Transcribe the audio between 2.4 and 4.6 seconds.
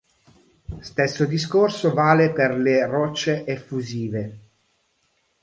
le rocce effusive.